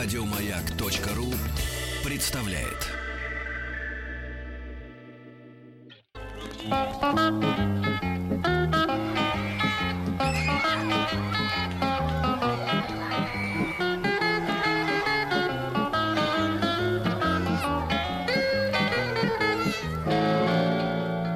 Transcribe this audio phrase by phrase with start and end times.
[0.00, 1.26] Радиомаяк.ру
[2.04, 2.86] представляет.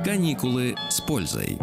[0.04, 1.58] Каникулы с пользой.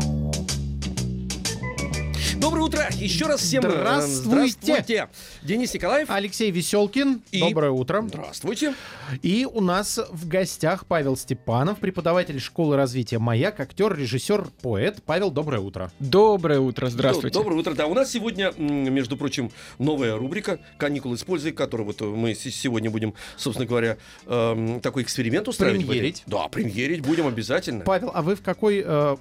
[2.50, 2.88] Доброе утро!
[2.97, 4.55] Еще раз всем Здравствуйте.
[4.55, 5.10] здравствуйте.
[5.43, 6.10] Денис Николаев.
[6.10, 8.04] Алексей Веселкин, И- доброе утро.
[8.07, 8.73] Здравствуйте.
[9.21, 15.04] И у нас в гостях Павел Степанов, преподаватель школы развития «Маяк», актер, режиссер, поэт.
[15.06, 15.92] Павел, доброе утро.
[16.00, 17.37] Доброе утро, здравствуйте.
[17.37, 17.75] Доброе утро.
[17.75, 22.89] Да, у нас сегодня, между прочим, новая рубрика «Каникулы с пользой», которую вот мы сегодня
[22.89, 25.86] будем, собственно говоря, эм, такой эксперимент устраивать.
[25.86, 26.23] Премьерить.
[26.25, 27.86] Да, премьерить будем обязательно.
[27.86, 29.18] Павел, а вы в какой э,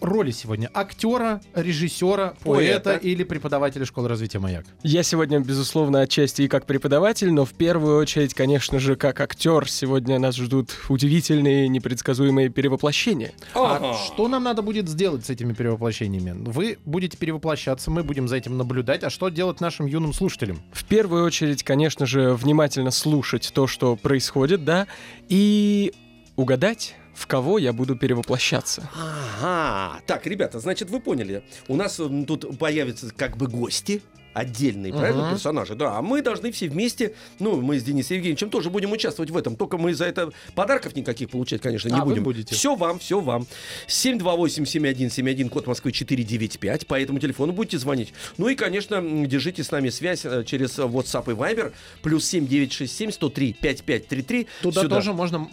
[0.00, 0.70] роли сегодня?
[0.72, 3.06] Актера, режиссера, поэта, Поэта.
[3.06, 4.64] или преподавателя школы развития «Маяк»?
[4.82, 9.68] Я сегодня, безусловно, отчасти и как преподаватель, но в первую очередь, конечно же, как актер.
[9.68, 13.32] Сегодня нас ждут удивительные, непредсказуемые перевоплощения.
[13.54, 16.34] А что нам надо будет сделать с этими перевоплощениями?
[16.50, 19.04] Вы будете перевоплощаться, мы будем за этим наблюдать.
[19.04, 20.60] А что делать нашим юным слушателям?
[20.72, 24.86] В первую очередь, конечно же, внимательно слушать то, что происходит, да,
[25.28, 25.92] и
[26.36, 28.88] угадать, в кого я буду перевоплощаться.
[28.96, 30.00] Ага.
[30.06, 31.42] Так, ребята, значит, вы поняли.
[31.68, 34.02] У нас тут появятся как бы гости.
[34.32, 35.32] Отдельные, правильно, Мгм.
[35.32, 35.98] персонажи, да.
[35.98, 39.56] А мы должны все вместе, ну, мы с Денисом Евгеньевичем тоже будем участвовать в этом.
[39.56, 42.22] Только мы за это подарков никаких получать, конечно, не А, будем.
[42.22, 42.54] будете.
[42.54, 43.46] Все вам, все вам.
[43.88, 46.86] 728-7171, код Москвы 495.
[46.86, 48.12] По этому телефону будете звонить.
[48.38, 51.72] Ну и, конечно, держите с нами связь э, через WhatsApp и Viber.
[52.02, 54.46] Плюс 7967 103 5533.
[54.62, 54.96] Туда Сюда.
[54.96, 55.48] тоже можно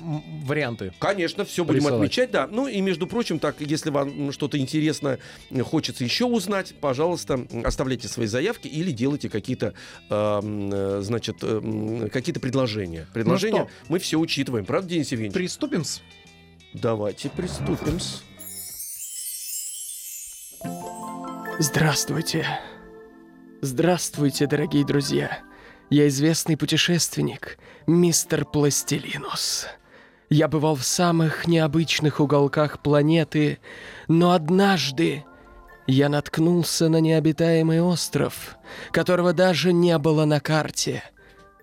[0.46, 0.94] варианты.
[1.00, 1.96] Конечно, все будем Присылать.
[2.02, 2.48] отмечать, да.
[2.52, 5.20] Ну и, между прочим, так, если вам что-то интересное
[5.64, 9.74] хочется еще узнать, пожалуйста, оставляйте свои заявки или делайте какие-то,
[10.10, 13.08] э, значит, э, какие-то предложения.
[13.14, 13.92] Предложения что?
[13.92, 15.34] мы все учитываем, правда, Денис Евгеньевич?
[15.34, 16.02] Приступим с...
[16.74, 18.00] Давайте приступим.
[21.60, 22.46] Здравствуйте.
[23.62, 25.40] Здравствуйте, дорогие друзья.
[25.90, 27.58] Я известный путешественник,
[27.88, 29.68] мистер Пластилинус.
[30.30, 33.60] Я бывал в самых необычных уголках планеты,
[34.08, 35.24] но однажды
[35.88, 38.58] я наткнулся на необитаемый остров,
[38.92, 41.04] которого даже не было на карте.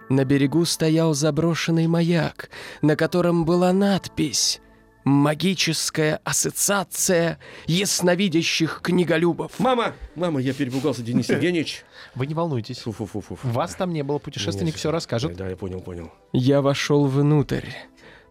[0.08, 2.50] На берегу стоял заброшенный маяк,
[2.82, 4.60] на котором была надпись
[5.04, 9.52] «Магическая ассоциация ясновидящих книголюбов».
[9.58, 11.84] Мама, мама, я перепугался, Денис Евгеньевич.
[12.14, 12.78] Вы не волнуйтесь.
[12.78, 13.36] Фу-фу-фу-фу.
[13.42, 15.36] Вас там не было, путешественник все расскажет.
[15.36, 16.10] Да, я понял, понял.
[16.32, 17.68] Я вошел внутрь.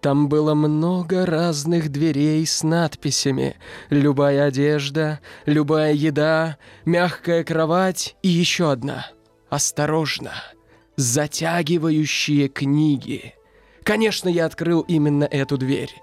[0.03, 3.55] Там было много разных дверей с надписями.
[3.89, 9.07] Любая одежда, любая еда, мягкая кровать и еще одна.
[9.49, 10.33] Осторожно.
[10.97, 13.33] Затягивающие книги.
[13.83, 15.93] Конечно, я открыл именно эту дверь.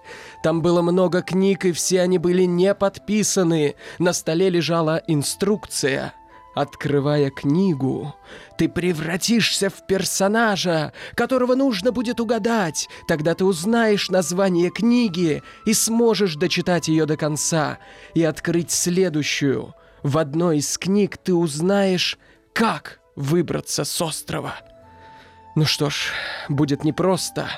[0.42, 3.74] Там было много книг, и все они были не подписаны.
[3.98, 6.14] На столе лежала инструкция.
[6.54, 8.14] Открывая книгу,
[8.58, 12.88] ты превратишься в персонажа, которого нужно будет угадать.
[13.06, 17.78] Тогда ты узнаешь название книги и сможешь дочитать ее до конца
[18.14, 19.74] и открыть следующую.
[20.02, 22.18] В одной из книг ты узнаешь,
[22.52, 24.56] как выбраться с острова.
[25.54, 26.12] Ну что ж,
[26.48, 27.48] будет непросто.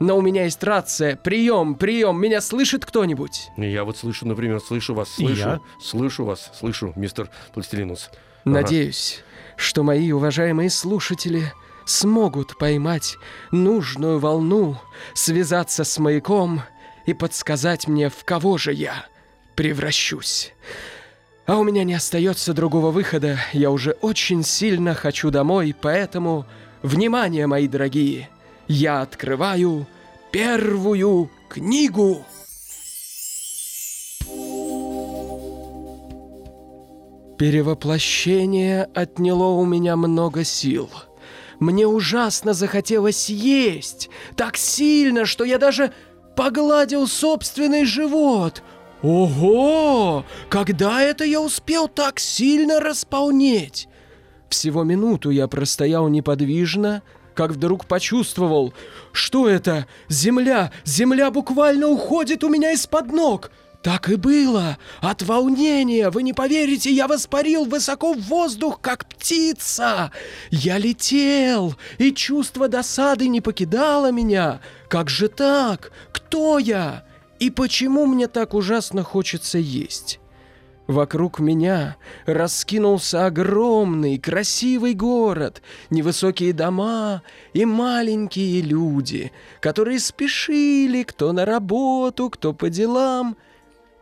[0.00, 1.16] Но у меня есть рация.
[1.16, 2.20] Прием, прием.
[2.20, 3.50] Меня слышит кто-нибудь?
[3.56, 5.60] Я вот слышу, например, слышу вас, слышу, я.
[5.80, 8.10] слышу вас, слышу, мистер Пластилинус.
[8.44, 8.54] Ага.
[8.62, 9.24] Надеюсь,
[9.56, 11.52] что мои уважаемые слушатели
[11.84, 13.16] смогут поймать
[13.50, 14.78] нужную волну,
[15.14, 16.62] связаться с маяком
[17.06, 19.06] и подсказать мне, в кого же я
[19.56, 20.52] превращусь.
[21.46, 23.38] А у меня не остается другого выхода.
[23.52, 26.46] Я уже очень сильно хочу домой, поэтому,
[26.82, 28.28] внимание, мои дорогие,
[28.68, 29.86] я открываю
[30.30, 32.24] первую книгу.
[37.38, 40.90] Перевоплощение отняло у меня много сил.
[41.60, 44.10] Мне ужасно захотелось есть.
[44.36, 45.92] Так сильно, что я даже
[46.36, 48.62] погладил собственный живот.
[49.02, 50.24] Ого!
[50.48, 53.88] Когда это я успел так сильно располнеть?
[54.48, 57.02] Всего минуту я простоял неподвижно,
[57.38, 58.74] как вдруг почувствовал,
[59.12, 59.86] что это?
[60.08, 60.72] Земля!
[60.84, 63.52] Земля буквально уходит у меня из-под ног!
[63.80, 64.76] Так и было.
[65.00, 70.10] От волнения, вы не поверите, я воспарил высоко в воздух, как птица.
[70.50, 74.60] Я летел, и чувство досады не покидало меня.
[74.88, 75.92] Как же так?
[76.10, 77.04] Кто я?
[77.38, 80.18] И почему мне так ужасно хочется есть?
[80.88, 89.30] Вокруг меня раскинулся огромный, красивый город, невысокие дома и маленькие люди,
[89.60, 93.36] которые спешили кто на работу, кто по делам.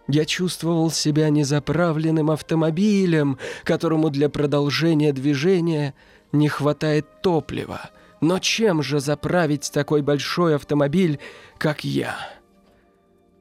[0.07, 5.93] Я чувствовал себя незаправленным автомобилем, которому для продолжения движения
[6.31, 7.91] не хватает топлива.
[8.21, 11.19] Но чем же заправить такой большой автомобиль,
[11.59, 12.17] как я?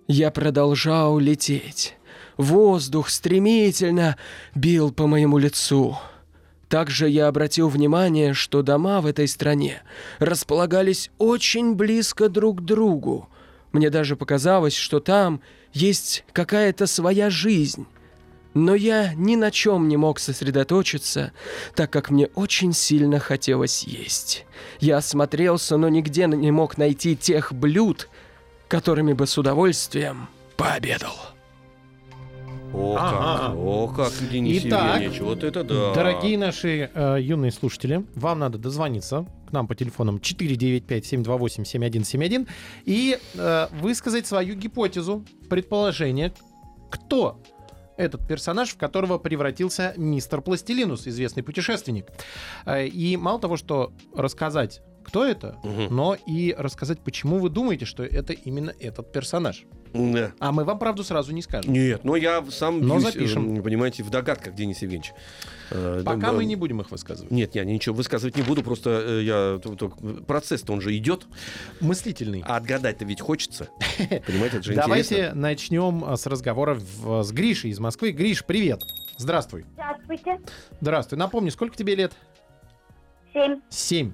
[0.07, 1.95] Я продолжал лететь.
[2.37, 4.17] Воздух стремительно
[4.53, 5.97] бил по моему лицу.
[6.67, 9.81] Также я обратил внимание, что дома в этой стране
[10.19, 13.29] располагались очень близко друг к другу.
[13.71, 15.41] Мне даже показалось, что там
[15.73, 17.85] есть какая-то своя жизнь.
[18.53, 21.33] Но я ни на чем не мог сосредоточиться,
[21.75, 24.45] так как мне очень сильно хотелось есть.
[24.79, 28.07] Я осмотрелся, но нигде не мог найти тех блюд,
[28.69, 31.34] которыми бы с удовольствием пообедал.
[32.77, 33.47] О, Ага.
[33.47, 35.93] как, о, как, Денис Итак, Евгеньевич, вот это да.
[35.93, 42.47] Дорогие наши э, юные слушатели, вам надо дозвониться к нам по телефонам 495-728-7171
[42.85, 46.33] и э, высказать свою гипотезу, предположение,
[46.91, 47.39] кто
[47.97, 52.07] этот персонаж, в которого превратился мистер Пластилинус, известный путешественник.
[52.65, 55.95] Э, И мало того, что рассказать, кто это, Мгм.
[55.95, 59.63] но и рассказать, почему вы думаете, что это именно этот персонаж.
[59.95, 60.31] Да.
[60.39, 61.71] А мы вам правду сразу не скажем.
[61.71, 63.57] Нет, но я сам, Но бьюсь, запишем.
[63.59, 65.13] э, понимаете, в догадках, Денис Евгеньевич.
[65.71, 67.31] Э, Пока да, мы не будем их высказывать.
[67.31, 69.59] Нет, я ничего высказывать не буду, просто э, я
[70.27, 71.25] процесс-то он же идет,
[71.81, 72.43] Мыслительный.
[72.45, 73.69] а отгадать-то ведь хочется.
[74.27, 75.39] Понимаете, это же Давайте интересно.
[75.41, 78.11] начнем с разговора в- с Гришей из Москвы.
[78.11, 78.81] Гриш, привет.
[79.17, 79.65] Здравствуй.
[79.73, 80.39] Здравствуйте.
[80.81, 81.17] Здравствуй.
[81.17, 82.13] Напомни, сколько тебе лет?
[83.33, 83.59] Семь.
[83.69, 84.13] Семь.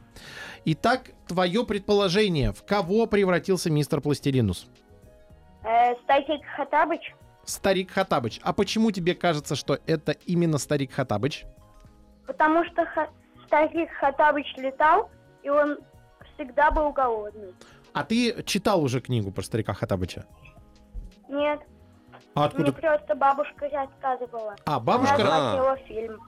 [0.65, 4.67] Итак, твое предположение, в кого превратился мистер Пластилинус?
[5.63, 7.13] Э, Стасик Хатабыч.
[7.45, 8.39] Старик Хатабыч.
[8.43, 11.45] А почему тебе кажется, что это именно старик Хатабыч?
[12.27, 13.09] Потому что Ха-
[13.45, 15.09] Стасик Хатабыч летал,
[15.43, 15.77] и он
[16.35, 17.53] всегда был голодный.
[17.93, 20.25] А ты читал уже книгу про старика Хатабыча?
[21.27, 21.59] Нет,
[22.35, 22.73] А мне откуда?
[22.73, 24.55] просто бабушка рассказывала.
[24.65, 25.51] А, Она бабушка, Ага.
[25.51, 26.21] смотрела фильм.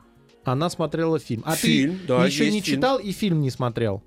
[0.46, 1.44] она смотрела фильм.
[1.46, 2.78] А Фильм, ты да, еще есть не фильм.
[2.78, 4.04] читал и фильм не смотрел?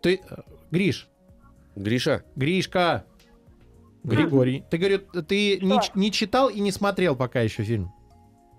[0.00, 0.36] Ты, э,
[0.70, 1.08] Гриш,
[1.76, 3.04] Гриша, Гришка.
[4.04, 4.64] Григорий.
[4.68, 7.92] Ты, говорю, ты не, не читал и не смотрел пока еще фильм?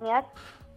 [0.02, 0.26] Нет.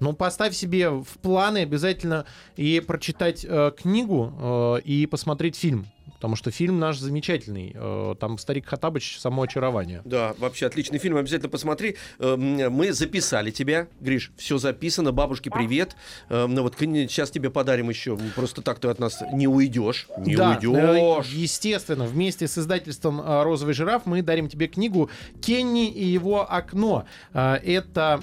[0.00, 5.86] Ну, поставь себе в планы обязательно и прочитать э, книгу, э, и посмотреть фильм.
[6.14, 7.72] Потому что фильм наш замечательный.
[7.74, 10.02] Э, там «Старик Хатабыч» само очарование.
[10.04, 11.96] да, вообще отличный фильм, обязательно посмотри.
[12.18, 15.96] Эм, Мы записали тебя, Гриш, все записано, бабушке привет.
[16.28, 20.36] Эм, Ну вот сейчас тебе подарим еще, просто так ты от нас не уйдешь, не
[20.36, 21.32] да, э, уйдешь.
[21.32, 25.10] естественно, вместе с издательством э, «Розовый жираф» мы дарим тебе книгу
[25.42, 27.04] «Кенни и его окно».
[27.32, 28.20] Это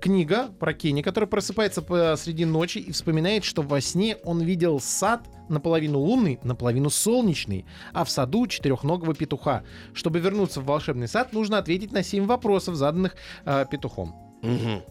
[0.00, 5.22] книга про Кенни, который просыпается посреди ночи и вспоминает, что во сне он видел сад
[5.48, 9.64] наполовину лунный, наполовину солнечный, а в саду четырехногого петуха.
[9.94, 14.14] Чтобы вернуться в волшебный сад, нужно ответить на семь вопросов, заданных э, петухом.
[14.42, 14.82] Мгм.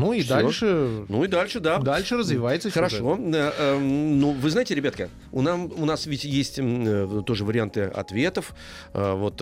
[0.00, 0.34] Ну и Всё.
[0.34, 1.04] дальше...
[1.08, 1.78] Ну и дальше, да.
[1.78, 2.70] Дальше развивается.
[2.70, 3.18] Хорошо.
[3.18, 7.82] Э, эм, Ну, вы знаете, ребятка, у, нам, у нас ведь есть э, тоже варианты
[7.82, 8.54] ответов,
[8.94, 9.36] э, вот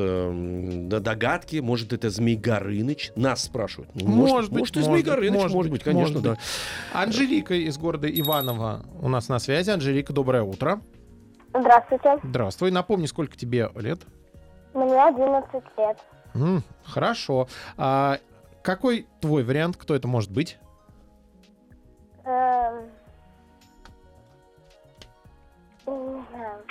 [0.89, 1.57] догадки.
[1.57, 3.13] Может, это Змей Горыныч?
[3.15, 3.91] Нас спрашивают.
[3.95, 6.23] Ну, Может быть, может, и может Змей быть, Горыныч, может может, быть, быть, конечно, может
[6.23, 6.31] да.
[6.31, 6.41] быть.
[6.93, 9.71] Анжелика из города Иваново у нас на связи.
[9.71, 10.81] Анжелика, доброе утро.
[11.55, 12.19] Здравствуйте.
[12.25, 12.71] Здравствуй.
[12.71, 14.01] Напомни, сколько тебе лет?
[14.75, 15.99] Мне 11 лет.
[16.85, 17.49] Хорошо.
[17.77, 18.19] А
[18.63, 19.77] какой твой вариант?
[19.77, 20.59] Кто это может быть?
[22.25, 22.91] Эм,
[25.87, 26.63] Не знаю.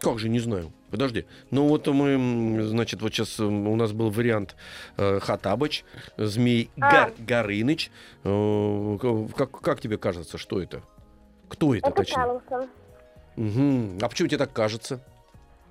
[0.00, 0.72] Как же, не знаю.
[0.90, 1.24] Подожди.
[1.50, 4.56] Ну вот мы, значит, вот сейчас у нас был вариант
[4.98, 5.84] э, Хатабыч,
[6.18, 6.90] Змей А.
[7.06, 7.90] Гор- Горыныч.
[8.24, 8.98] Э,
[9.36, 10.82] как, как тебе кажется, что это?
[11.48, 12.16] Кто это, Это точнее?
[12.16, 12.70] Карлсон.
[13.36, 13.98] Мгм.
[14.02, 15.00] А почему тебе так кажется?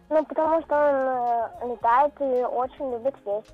[0.09, 0.75] Ну, потому что
[1.61, 3.53] он э, летает и очень любит есть.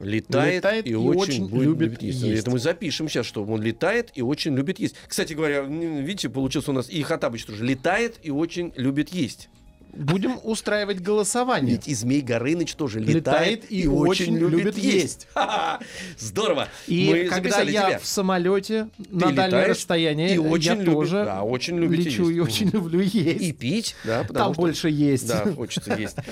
[0.00, 2.22] Летает, Летает и, и очень, очень любит любит есть.
[2.22, 2.42] есть.
[2.42, 4.96] Это мы запишем сейчас, что он летает и очень любит есть.
[5.08, 9.48] Кстати говоря, видите, получился у нас и Хатабыч тоже летает и очень любит есть.
[9.96, 11.72] Будем устраивать голосование.
[11.72, 15.26] Ведь и Змей Горыныч тоже летает, Летает и очень любит есть.
[15.34, 15.80] Ха-ха!
[16.18, 16.68] Здорово!
[16.86, 17.98] И Мы когда я тебя.
[17.98, 22.36] в самолете на дальнее расстояние, и очень я любит- тоже да, очень любите лечу есть.
[22.36, 23.42] и очень люблю есть.
[23.42, 24.62] И пить, да, Там что...
[24.62, 25.28] больше есть.
[25.28, 26.16] Да, хочется есть.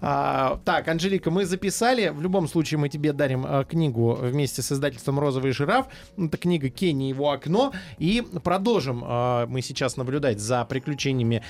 [0.00, 2.08] А, так, Анжелика, мы записали.
[2.08, 5.86] В любом случае мы тебе дарим а, книгу вместе с издательством «Розовый жираф».
[6.18, 7.72] Это книга «Кенни и его окно».
[7.98, 11.42] И продолжим а, мы сейчас наблюдать за приключениями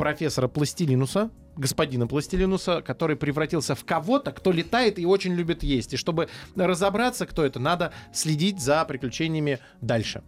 [0.00, 5.92] профессора Пластилинуса, господина Пластилинуса, который превратился в кого-то, кто летает и очень любит есть.
[5.92, 10.22] И чтобы разобраться, кто это, надо следить за приключениями дальше.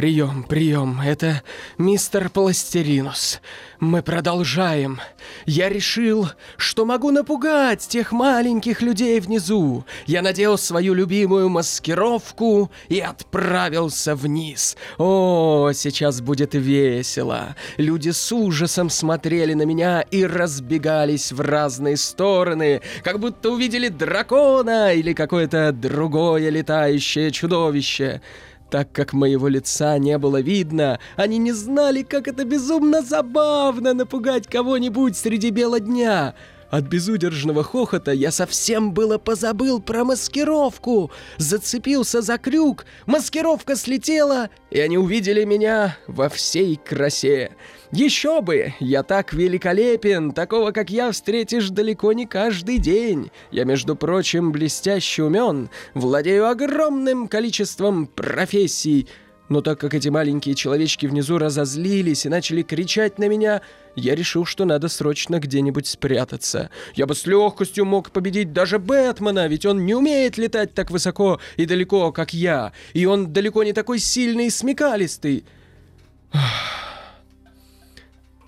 [0.00, 1.42] Прием, прием, это
[1.76, 3.42] мистер Пластеринус.
[3.80, 4.98] Мы продолжаем.
[5.44, 9.84] Я решил, что могу напугать тех маленьких людей внизу.
[10.06, 14.78] Я надел свою любимую маскировку и отправился вниз.
[14.96, 17.54] О, сейчас будет весело.
[17.76, 24.94] Люди с ужасом смотрели на меня и разбегались в разные стороны, как будто увидели дракона
[24.94, 28.22] или какое-то другое летающее чудовище.
[28.70, 34.46] Так как моего лица не было видно, они не знали, как это безумно забавно напугать
[34.46, 36.34] кого-нибудь среди бела дня.
[36.70, 41.10] От безудержного хохота я совсем было позабыл про маскировку.
[41.36, 47.50] Зацепился за крюк, маскировка слетела, и они увидели меня во всей красе.
[47.92, 48.72] Еще бы!
[48.78, 50.30] Я так великолепен!
[50.30, 53.32] Такого, как я, встретишь далеко не каждый день.
[53.50, 59.08] Я, между прочим, блестяще умен, владею огромным количеством профессий.
[59.48, 63.60] Но так как эти маленькие человечки внизу разозлились и начали кричать на меня,
[63.96, 66.70] я решил, что надо срочно где-нибудь спрятаться.
[66.94, 71.40] Я бы с легкостью мог победить даже Бэтмена, ведь он не умеет летать так высоко
[71.56, 75.44] и далеко, как я, и он далеко не такой сильный и смекалистый.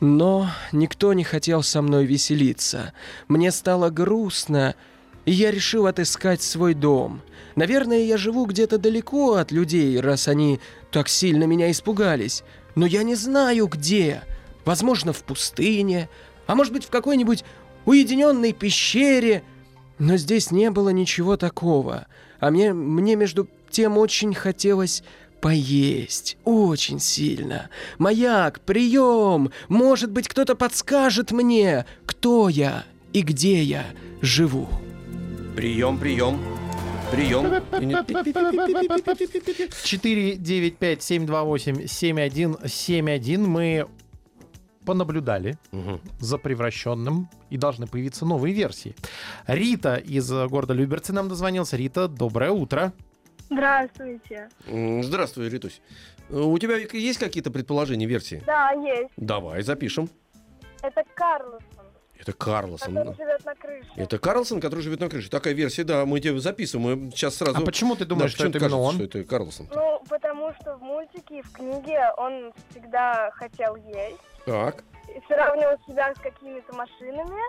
[0.02, 2.92] Но никто не хотел со мной веселиться.
[3.28, 4.74] Мне стало грустно,
[5.26, 7.22] и я решил отыскать свой дом.
[7.54, 10.58] Наверное, я живу где-то далеко от людей, раз они
[10.90, 12.42] так сильно меня испугались.
[12.74, 14.24] Но я не знаю, где.
[14.64, 16.08] Возможно, в пустыне,
[16.48, 17.44] а может быть, в какой-нибудь
[17.84, 19.44] уединенной пещере.
[20.00, 22.08] Но здесь не было ничего такого.
[22.40, 25.04] А мне, мне между тем очень хотелось
[25.42, 26.38] поесть.
[26.44, 27.68] Очень сильно.
[27.98, 29.50] Маяк, прием!
[29.68, 33.84] Может быть, кто-то подскажет мне, кто я и где я
[34.22, 34.68] живу.
[35.54, 36.40] Прием, прием.
[37.10, 37.44] Прием.
[42.12, 43.86] 495-728-7171 мы
[44.84, 46.00] понаблюдали Мгм.
[46.18, 48.94] за превращенным и должны появиться новые версии.
[49.46, 51.76] Рита из города Люберцы нам дозвонился.
[51.76, 52.92] Рита, доброе утро.
[53.52, 54.48] Здравствуйте.
[55.02, 55.80] Здравствуй, Ритусь.
[56.30, 58.42] У тебя есть какие-то предположения, версии?
[58.46, 59.12] Да, есть.
[59.16, 60.08] Давай, запишем.
[60.82, 61.60] Это Карлсон,
[62.18, 62.94] Это Карлсон.
[62.94, 63.88] который живет на крыше.
[63.96, 65.30] Это Карлсон, который живет на крыше.
[65.30, 67.04] Такая версия, да, мы тебе записываем.
[67.06, 67.58] Мы сейчас сразу...
[67.58, 68.94] А почему ты думаешь, Да, что это именно кажется, он?
[69.08, 69.68] что это Карлсон?
[69.74, 74.20] Ну, потому что в мультике и в книге он всегда хотел есть.
[74.46, 74.82] Так.
[75.14, 77.40] И сравнивал себя с какими-то машинами,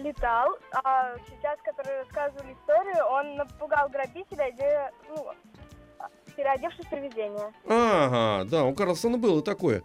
[0.00, 0.58] летал.
[0.72, 5.32] А сейчас, которые рассказывали историю, он напугал грабителя, где, ну,
[6.36, 7.52] переодевшись в привидение.
[7.66, 9.82] Ага, да, у Карлсона было такое.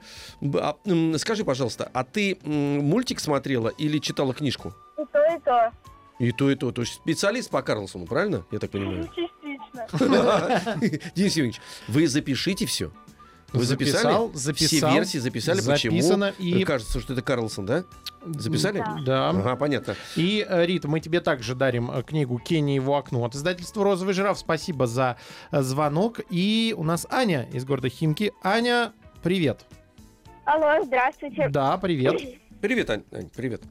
[0.55, 0.77] А,
[1.17, 4.73] скажи, пожалуйста, а ты мультик смотрела или читала книжку?
[4.97, 5.71] И то, и то.
[6.19, 6.71] И то, и то.
[6.71, 8.45] То есть специалист по Карлсону, правильно?
[8.51, 9.07] Я так понимаю.
[9.07, 9.87] Частично.
[11.15, 12.91] Денис Евгеньевич, вы запишите все.
[13.53, 13.93] Вы записали?
[14.03, 16.49] Записал, записал, Все версии записали, записано, почему?
[16.59, 17.83] и- Кажется, что это Карлсон, да?
[18.25, 18.79] Записали?
[18.79, 18.97] Да.
[19.05, 19.29] Да.
[19.29, 19.95] Ага, понятно.
[20.15, 23.83] И, э, Рита, мы тебе также дарим э, книгу «Кенни и его окно» от издательства
[23.83, 24.37] «Розовый жираф».
[24.39, 25.17] Спасибо за
[25.51, 26.19] э, звонок.
[26.29, 28.33] И у нас Аня из города Химки.
[28.43, 28.91] Аня,
[29.23, 29.65] привет.
[30.45, 31.47] Алло, здравствуйте.
[31.49, 32.19] Да, привет.
[32.61, 33.61] Привет, Ань, Ань, привет.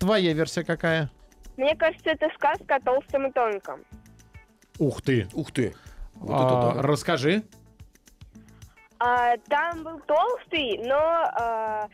[0.00, 1.10] Твоя версия какая?
[1.56, 3.80] Мне кажется, это сказка о толстом и тонком.
[4.78, 5.28] Ух ты.
[5.34, 5.74] Ух ты.
[6.14, 6.82] Вот А, это да.
[6.82, 7.42] Расскажи.
[9.00, 11.88] А, там был толстый, но а,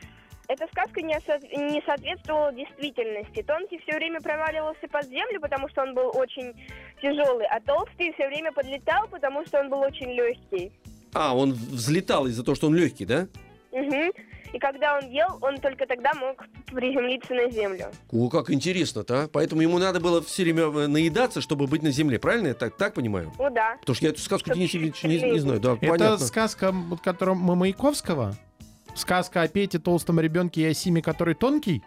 [0.49, 3.43] эта сказка не, со- не соответствовала действительности.
[3.43, 6.53] Тонкий все время проваливался под землю, потому что он был очень
[7.01, 10.71] тяжелый, а толстый все время подлетал, потому что он был очень легкий.
[11.13, 13.27] А, он взлетал из-за того, что он легкий, да?
[13.71, 14.11] Мгм.
[14.53, 17.91] И когда он ел, он только тогда мог приземлиться на землю.
[18.11, 19.27] О, как интересно-то, а?
[19.27, 22.47] Поэтому ему надо было все время э, наедаться, чтобы быть на земле, правильно?
[22.47, 23.31] Я так, так понимаю?
[23.37, 23.75] Ну да.
[23.79, 25.59] Потому что я эту сказку не, чуть-чуть не знаю.
[25.59, 26.25] Да, Это понятно.
[26.25, 28.35] сказка, мы Маяковского?
[28.95, 31.83] Сказка о Пете, толстом ребенке и о Симе, который тонкий?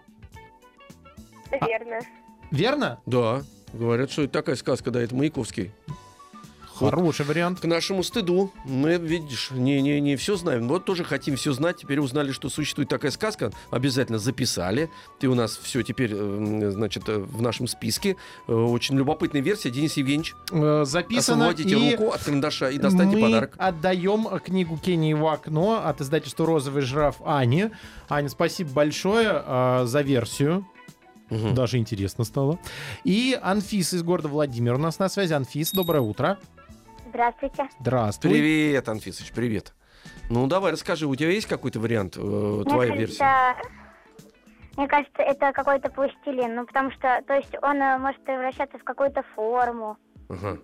[1.50, 1.98] А- Верно.
[2.50, 3.00] Верно?
[3.06, 5.72] Да, говорят, что это такая сказка, да, это Маяковский.
[6.80, 7.60] Хороший вариант.
[7.60, 10.66] К нашему стыду мы, видишь, не, не, не все знаем.
[10.68, 11.76] Вот тоже хотим все знать.
[11.76, 13.52] Теперь узнали, что существует такая сказка.
[13.70, 14.90] Обязательно записали.
[15.18, 18.16] Ты у нас все теперь, э, значит, э, в нашем списке.
[18.48, 19.70] Э, Очень любопытная версия.
[19.70, 21.48] Денис Евгеньевич, Э, Записано.
[21.48, 23.54] освободите и руку от карандаша и достаньте мы подарок.
[23.58, 27.72] отдаем книгу Кенни его окно от издательства «Розовый жираф» Ане.
[28.08, 30.66] Аня, спасибо большое э, за версию.
[31.28, 31.54] Мгм.
[31.54, 32.58] Даже интересно стало.
[33.04, 35.32] И Анфиса из города Владимир у нас на связи.
[35.32, 36.38] Анфис, доброе утро.
[37.10, 37.68] Здравствуйте.
[37.80, 38.30] Здравствуй.
[38.30, 39.74] Привет, Анфисыч, привет.
[40.30, 43.56] Ну, давай, расскажи, у тебя есть какой-то вариант, э, твоя версия?
[44.76, 46.54] Мне кажется, это какой-то пластилин.
[46.54, 49.96] Ну, потому что, то есть, он э, может превращаться в какую-то форму.
[50.28, 50.58] Ага.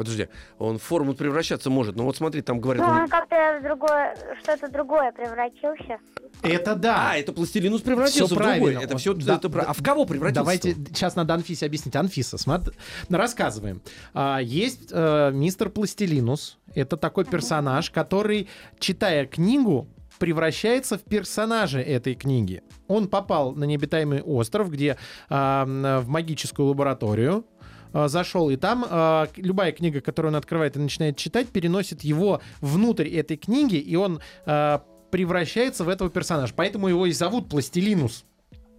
[0.00, 0.28] Подожди,
[0.58, 1.96] он в форму превращаться может.
[1.96, 2.86] Ну вот смотри, там говорят...
[2.86, 5.98] Ну, он- он как-то в другое, что-то другое превратился.
[6.42, 7.10] Это да.
[7.10, 8.56] А, это пластилинус превратился Всё в другой.
[8.58, 8.78] правильно.
[8.80, 9.14] Это Вот, все...
[9.14, 9.60] да, это да.
[9.68, 10.40] А в кого превратился?
[10.40, 11.96] Давайте сейчас надо Анфисе объяснить.
[11.96, 12.72] Анфиса, смотри,
[13.10, 13.82] рассказываем.
[14.14, 16.58] А, есть э, мистер Пластилинус.
[16.74, 19.88] Это такой персонаж, который, читая книгу,
[20.18, 22.62] превращается в персонажа этой книги.
[22.88, 24.96] Он попал на необитаемый остров, где
[25.30, 27.44] а, м, в магическую лабораторию
[27.92, 32.40] а, зашел, и там к- любая книга, которую он открывает и начинает читать, переносит его
[32.60, 36.52] внутрь этой книги, и он а, превращается в этого персонажа.
[36.56, 38.24] Поэтому его и зовут Пластилинус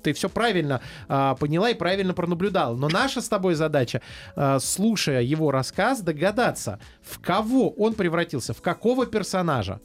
[0.01, 2.75] ты все правильно а, поняла и правильно пронаблюдала.
[2.75, 4.01] Но наша с тобой задача,
[4.35, 9.79] а, слушая его рассказ, догадаться, в кого он превратился, в какого персонажа.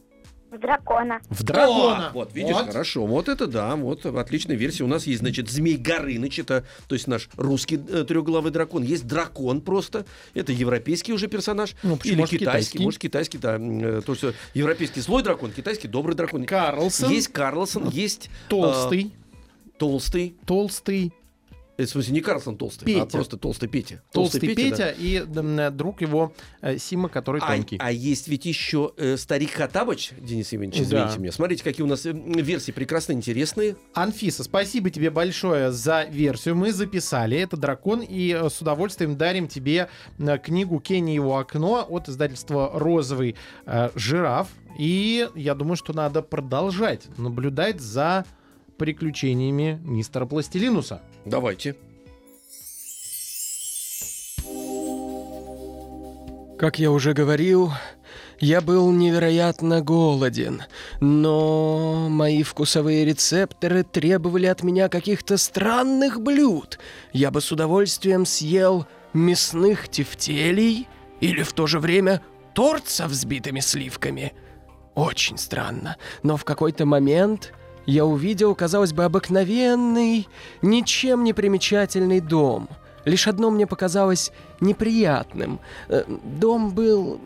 [0.50, 1.20] В дракона.
[1.28, 2.08] В дракона.
[2.08, 2.66] О, вот, видишь, Вот.
[2.66, 3.04] хорошо.
[3.04, 4.84] Вот это да, вот отличная версия.
[4.84, 8.84] У нас есть, значит, Змей Горыныч, это, то есть наш русский э, трехглавый дракон.
[8.84, 11.74] Есть дракон просто, это европейский уже персонаж.
[11.82, 12.84] Ну, почему, Или может, китайский, китайский?
[12.84, 13.56] может, китайский, да.
[13.58, 14.24] э, То есть
[14.54, 16.44] европейский злой дракон, китайский добрый дракон.
[16.46, 17.10] Карлсон.
[17.10, 19.12] Есть Карлсон, есть Толстый.
[19.12, 20.36] э, толстый.
[20.46, 21.12] толстый.
[21.78, 23.06] Э, В смысле, не Карлсон толстый, а Петя.
[23.06, 24.02] просто толстый Петя.
[24.12, 24.90] Толстый, Петя, да.
[24.92, 27.76] и э, друг его э, Сима, который А, тонкий.
[27.78, 30.98] а есть ведь еще э, старик Хатабыч, Денис Евгеньевич, Да.
[31.02, 31.32] извините меня.
[31.32, 33.76] Смотрите, какие у нас версии прекрасные, интересные.
[33.94, 36.56] Анфиса, спасибо тебе большое за версию.
[36.56, 37.36] Мы записали.
[37.38, 38.00] Это дракон.
[38.06, 39.88] И с удовольствием дарим тебе
[40.42, 44.48] книгу Кенни его окно от издательства Розовый э, жираф.
[44.78, 48.24] И я думаю, что надо продолжать наблюдать за
[48.76, 51.02] приключениями мистера Пластилинуса.
[51.24, 51.76] Давайте.
[56.58, 57.70] Как я уже говорил,
[58.40, 60.62] я был невероятно голоден,
[61.00, 66.78] но мои вкусовые рецепторы требовали от меня каких-то странных блюд.
[67.12, 70.88] Я бы с удовольствием съел мясных тефтелей
[71.20, 72.22] или в то же время
[72.54, 74.32] торт со взбитыми сливками.
[74.94, 77.52] Очень странно, но в какой-то момент
[77.86, 80.28] я увидел, казалось бы, обыкновенный,
[80.62, 82.68] ничем не примечательный дом.
[83.06, 85.60] Лишь одно мне показалось неприятным.
[85.88, 87.20] Э, Дом был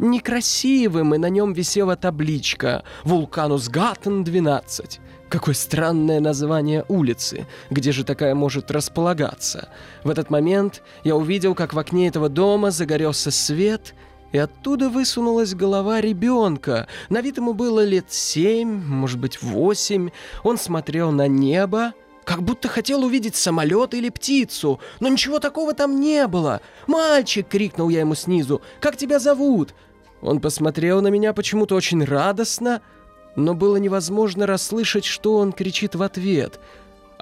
[0.00, 4.98] некрасивым, и на нем висела табличка «Вулканус Гаттен 12».
[5.28, 7.46] Какое странное название улицы.
[7.70, 9.68] Где же такая может располагаться?
[10.02, 13.94] В этот момент я увидел, как в окне этого дома загорелся свет,
[14.32, 16.86] и оттуда высунулась голова ребенка.
[17.08, 20.10] На вид ему было лет семь, может быть, восемь.
[20.44, 25.98] Он смотрел на небо, как будто хотел увидеть самолет или птицу, но ничего такого там
[25.98, 26.60] не было.
[26.86, 28.60] «Мальчик!»— крикнул я ему снизу.
[28.80, 29.74] «Как тебя зовут?»
[30.20, 32.82] Он посмотрел на меня почему-то очень радостно,
[33.36, 36.60] но было невозможно расслышать, что он кричит в ответ.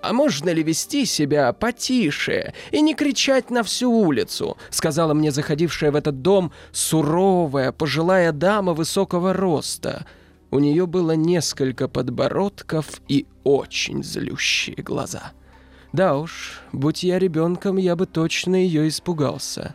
[0.02, 5.90] «А можно ли вести себя потише и не кричать на всю улицу?»— сказала мне заходившая
[5.90, 10.06] в этот дом суровая, пожилая дама высокого роста.
[10.50, 15.32] У нее было несколько подбородков и очень злющие глаза.
[15.92, 19.74] Да уж, будь я ребенком, я бы точно ее испугался.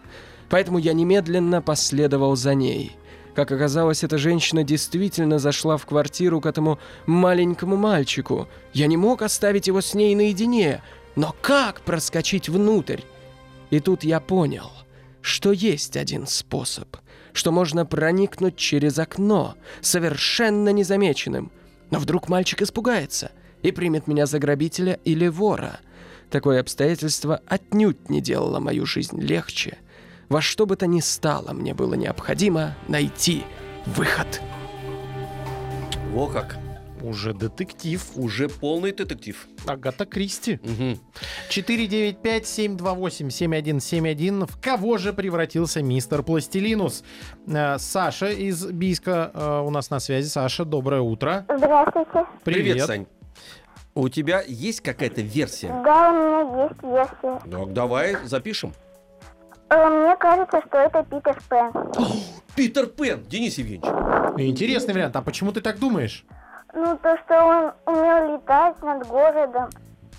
[0.50, 2.96] Поэтому я немедленно последовал за ней.
[3.42, 6.78] Как оказалось, эта женщина действительно зашла в квартиру к этому
[7.08, 8.48] маленькому мальчику.
[8.72, 10.84] Я не мог оставить его с ней наедине.
[11.16, 13.02] Но как проскочить внутрь?
[13.72, 14.70] И тут я понял,
[15.22, 16.98] что есть один способ,
[17.34, 21.52] что можно проникнуть через окно, совершенно незамеченным.
[21.90, 23.32] Но вдруг мальчик испугается
[23.64, 25.80] и примет меня за грабителя или вора.
[26.30, 29.80] Такое обстоятельство отнюдь не делало мою жизнь легче.
[30.32, 33.44] Во что бы то ни стало, мне было необходимо найти
[33.86, 34.42] выход.
[36.14, 36.58] Во как.
[37.02, 38.02] Уже детектив.
[38.16, 39.46] Уже полный детектив.
[39.68, 40.62] Агата Кристи.
[40.64, 40.98] Мгм.
[41.50, 44.46] 495-728-7171.
[44.46, 47.04] В кого же превратился мистер Пластилинус?
[47.48, 50.30] Э, Саша из Бийска э, у нас на связи.
[50.30, 51.46] Саша, доброе утро.
[51.54, 52.26] Здравствуйте.
[52.46, 53.06] Привет, Сань.
[53.96, 55.74] У тебя есть какая-то версия?
[55.84, 56.40] Да, у меня
[56.70, 57.38] есть версия.
[57.52, 58.72] Так, давай запишем.
[59.72, 61.72] Э, Мне кажется, что это Питер Пен.
[62.56, 63.86] Питер Пен, Денис Евгеньевич.
[64.38, 65.16] Интересный вариант.
[65.16, 66.26] А почему ты так думаешь?
[66.74, 67.44] Ну, то, что
[67.86, 69.70] он умел летать над городом.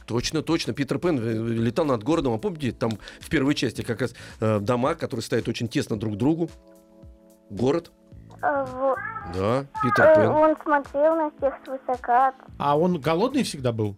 [0.06, 0.72] Точно, точно.
[0.72, 1.32] Питер Пен э,
[1.64, 2.32] летал над городом.
[2.34, 6.14] А помните, там в первой части как раз э, дома, которые стоят очень тесно друг
[6.14, 6.48] к другу.
[7.50, 7.92] Город.
[8.42, 8.96] Э, во-
[9.34, 10.26] Да, Питер э, Пен.
[10.30, 12.34] Он смотрел на всех свысока.
[12.58, 13.96] А он голодный всегда был?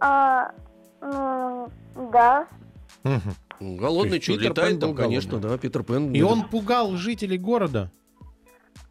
[0.00, 0.50] А,
[1.00, 1.68] ну,
[2.12, 2.46] да.
[3.04, 3.20] Мгм.
[3.60, 6.12] Голодный, То что, летает Пен там, был конечно, да, Питер Пен.
[6.12, 7.90] И он пугал жителей города.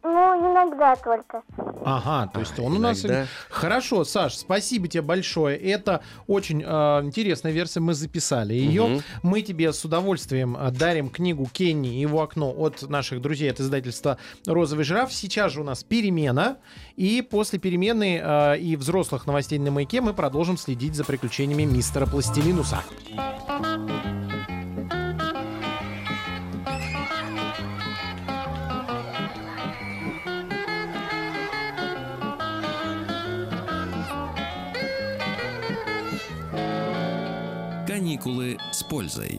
[0.06, 1.42] Ну, иногда только.
[1.82, 3.02] Ага, то есть А, он у нас...
[3.02, 3.26] иногда.
[3.48, 5.56] Хорошо, Саш, спасибо тебе большое.
[5.56, 8.86] Это очень э, интересная версия, мы записали ее.
[8.86, 9.02] Мгм.
[9.22, 13.60] Мы тебе с удовольствием э, дарим книгу Кенни и его окно от наших друзей от
[13.60, 15.10] издательства «Розовый жираф».
[15.10, 16.58] Сейчас же у нас перемена,
[16.96, 22.04] и после перемены э, и взрослых новостей на маяке мы продолжим следить за приключениями мистера
[22.04, 22.82] Пластилинуса.
[38.24, 39.38] Каникулы с пользой.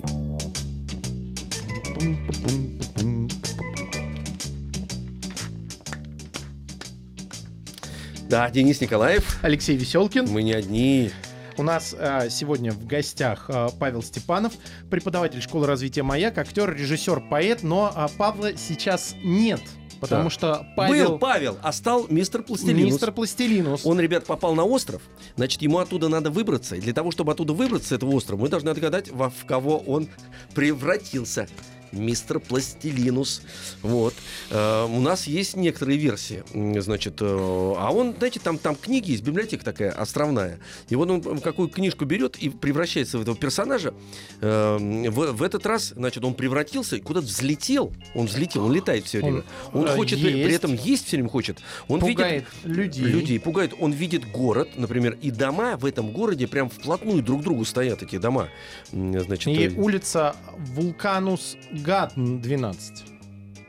[8.30, 9.40] Да, Денис Николаев.
[9.42, 10.30] Алексей Веселкин.
[10.30, 11.10] Мы не одни.
[11.58, 14.54] У нас э, сегодня в гостях э, Павел Степанов,
[14.92, 19.62] преподаватель школы развития «Маяк», актер, режиссер, поэт, но э, Павла сейчас нет,
[20.08, 20.30] потому Да.
[20.30, 21.10] что Павел...
[21.12, 22.94] Был Павел, а стал мистер Пластилинус.
[22.94, 23.86] Мистер Пластилинус.
[23.86, 25.02] Он, ребят, попал на остров,
[25.36, 26.76] значит, ему оттуда надо выбраться.
[26.76, 29.78] И для того, чтобы оттуда выбраться с этого острова, мы должны отгадать, во, в кого
[29.80, 30.08] он
[30.54, 31.48] превратился.
[31.96, 33.42] Мистер Пластилинус.
[33.82, 34.14] Вот.
[34.52, 36.44] Э, у нас есть некоторые версии.
[36.80, 40.60] Значит, э, а он, знаете, там, там книги есть, библиотека такая островная.
[40.90, 43.94] И вот он какую книжку берет и превращается в этого персонажа.
[44.42, 47.94] Э, в, в этот раз, значит, он превратился и куда-то взлетел.
[48.14, 49.44] Он взлетел, он летает все время.
[49.74, 50.56] Он, э, хочет, при, при есть.
[50.56, 51.60] этом есть все время хочет.
[51.88, 53.06] Он видит пугает людей.
[53.06, 53.74] людей пугает.
[53.80, 58.04] Он видит город, например, и дома в этом городе прям вплотную друг к другу стоят
[58.04, 58.50] эти дома.
[58.92, 63.04] Значит, И э, улица Вулканус Гатн 12.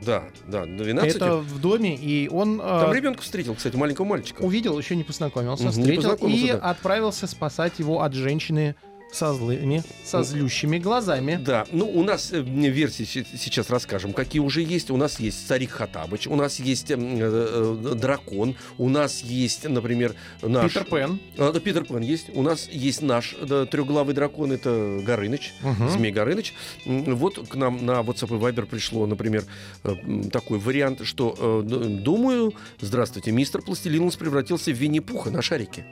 [0.02, 1.16] да, да, 12.
[1.16, 4.40] Это в доме, и он э, Там ребенка встретил, кстати, маленького мальчика.
[4.42, 6.58] увидел, еще не познакомился, не встретил познакомился, и да.
[6.70, 8.74] отправился спасать его от женщины
[9.16, 11.38] со злыми, со злющими глазами.
[11.42, 14.90] Да, ну у нас э, версии се- сейчас расскажем, какие уже есть.
[14.90, 19.66] У нас есть Царик Хатабыч, у нас есть м, э, э, дракон, у нас есть,
[19.68, 20.72] например, наш...
[20.74, 21.20] Питер Пен.
[21.38, 22.28] А, да, Питер Пен есть.
[22.34, 25.54] У нас есть наш да, трехглавый дракон, это Горыныч.
[25.62, 25.88] Мгм.
[25.90, 26.52] Змей Горыныч.
[26.84, 29.44] Вот к нам на WhatsApp и Viber пришло, например,
[29.84, 29.94] э,
[30.30, 35.86] такой вариант, что, э, думаю, здравствуйте, мистер Пластилинус превратился в Винни-Пуха на шарике.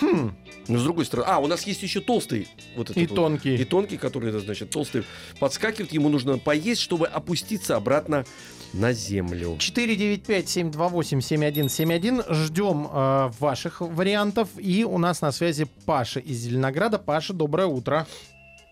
[0.00, 0.32] Хм,
[0.72, 2.48] Но с другой стороны, а, у нас есть еще толстый.
[2.76, 3.14] Вот этот И вот.
[3.14, 3.56] тонкий.
[3.56, 5.04] И тонкий, который, значит, толстый,
[5.38, 8.24] подскакивает, ему нужно поесть, чтобы опуститься обратно
[8.72, 9.58] на землю.
[9.58, 12.24] 495-728-7171.
[12.32, 14.48] Ждем э, ваших вариантов.
[14.56, 16.98] И у нас на связи Паша из Зеленограда.
[16.98, 18.06] Паша, доброе утро.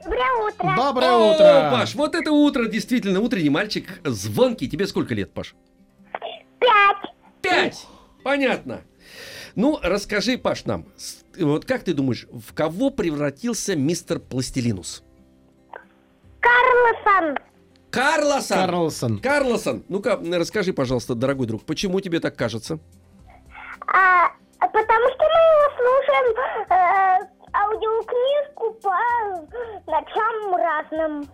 [0.03, 0.75] Доброе утро.
[0.75, 1.69] Доброе О, утро.
[1.71, 4.71] Паш, вот это утро, действительно, утренний мальчик звонкий.
[4.71, 5.55] Тебе сколько лет, Паш?
[6.59, 6.97] Пять.
[7.43, 7.87] Пять!
[8.25, 8.81] Понятно.
[9.57, 10.87] Ну, расскажи, Паш, нам,
[11.39, 15.03] вот как ты думаешь, в кого превратился мистер Пластилинус?
[16.41, 17.39] Карлсон.
[17.91, 18.57] Карлосон!
[18.59, 19.19] Карлсон.
[19.19, 19.85] Карлосон!
[19.89, 22.79] Ну-ка, расскажи, пожалуйста, дорогой друг, почему тебе так кажется?
[23.87, 24.29] А,
[24.61, 26.27] потому что мы его слушаем
[26.71, 31.29] э, аудиокнижку по ночам разным.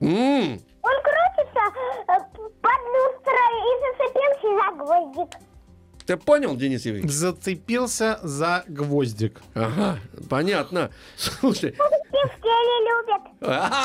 [0.00, 1.62] М, Он крутится
[2.08, 5.47] э, под люстрой и зацепился за гвоздик.
[6.08, 7.12] Ты понял, Денис Евгеньевич?
[7.12, 9.42] Зацепился за гвоздик.
[9.54, 9.98] Ага,
[10.30, 10.88] понятно.
[11.16, 13.22] Слушай, Тефтели любят.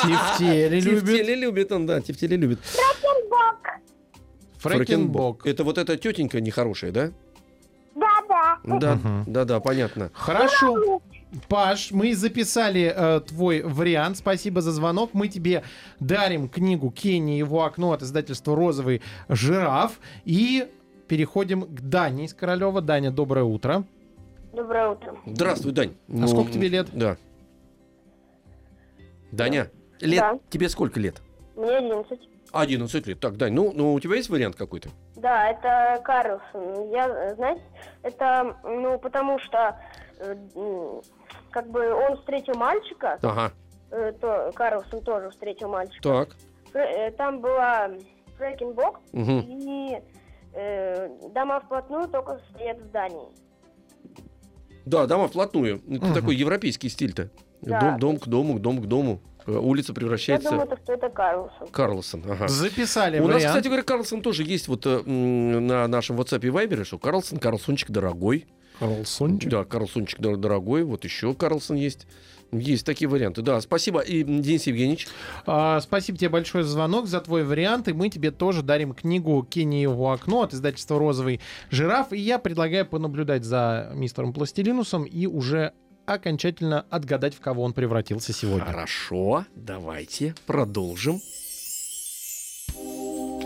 [0.03, 1.01] Тефтели любит.
[1.01, 2.59] Тефтели любит он, да, тефтели любит.
[2.63, 3.67] Фрекенбок.
[4.59, 5.45] Фрэкенбок.
[5.45, 7.11] Это вот эта тетенька нехорошая, да?
[7.93, 8.57] Да-да.
[8.79, 9.25] Да, Мгм.
[9.27, 10.09] да, да, понятно.
[10.13, 11.01] Хорошо.
[11.49, 14.17] Паш, мы записали э, твой вариант.
[14.17, 15.09] Спасибо за звонок.
[15.13, 15.63] Мы тебе
[15.99, 19.99] дарим книгу Кенни и его окно от издательства Розовый жираф.
[20.23, 20.67] И
[21.17, 22.81] переходим к Дане из Королева.
[22.81, 23.83] Даня, доброе утро.
[24.51, 25.15] Доброе утро.
[25.27, 25.93] Здравствуй, Дань.
[26.09, 26.87] А сколько тебе лет?
[26.91, 27.17] Да.
[29.31, 29.69] Даня,
[30.01, 30.39] лет, Да.
[30.49, 31.21] тебе сколько лет?
[31.55, 32.19] Мне 11.
[32.51, 33.19] 11 лет.
[33.19, 34.89] Так, Дань, ну, ну у тебя есть вариант какой-то?
[35.15, 36.89] Да, это Карлсон.
[36.89, 37.61] Я, знаете,
[38.01, 39.79] это, ну, потому что,
[40.17, 40.35] э,
[41.51, 43.51] как бы он встретил мальчика, Ага,
[43.91, 46.01] э, то Карлсон тоже встретил мальчика.
[46.01, 46.29] так.
[46.73, 47.91] Э, Там была
[48.39, 49.43] Фрэкенбок, Угу.
[49.47, 49.97] и
[50.53, 53.27] э, дома вплотную только стоят в здании.
[54.85, 55.81] Да, дома вплотную.
[55.89, 56.13] Это Мгм.
[56.13, 57.29] такой европейский стиль-то.
[57.61, 57.79] Да.
[57.79, 59.21] Дом, дом к дому, дом к дому.
[59.47, 61.67] Э, Улица Я превращается думаю, то, что это Карлсон.
[61.69, 62.23] Карлсон.
[62.29, 62.47] Ага.
[62.47, 63.47] Записали У нас, вариант.
[63.51, 67.89] кстати говоря, Карлсон тоже есть вот э, на нашем WhatsApp и Viber, что Карлсон, Карлсончик
[67.91, 68.45] дорогой.
[68.79, 69.49] Карлсончик.
[69.49, 70.83] Да, Карлсончик дор- дорогой.
[70.83, 72.07] Вот еще Карлсон есть.
[72.59, 73.41] Есть такие варианты.
[73.41, 73.99] Да, спасибо.
[73.99, 75.07] И Денис Евгеньевич.
[75.45, 77.87] А, спасибо тебе большое за звонок, за твой вариант.
[77.87, 82.13] И мы тебе тоже дарим книгу его окно от издательства Розовый жираф.
[82.13, 85.73] И я предлагаю понаблюдать за мистером Пластилинусом и уже
[86.05, 88.65] окончательно отгадать, в кого он превратился сегодня.
[88.65, 91.21] Хорошо, давайте продолжим.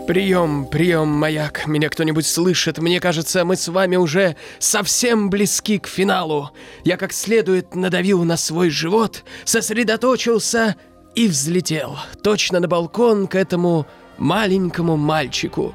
[0.08, 1.66] Прием, прием, маяк.
[1.66, 2.78] Меня кто-нибудь слышит?
[2.78, 6.50] Мне кажется, мы с вами уже совсем близки к финалу.
[6.82, 10.76] Я как следует надавил на свой живот, сосредоточился
[11.14, 11.98] и взлетел.
[12.22, 15.74] Точно на балкон к этому маленькому мальчику.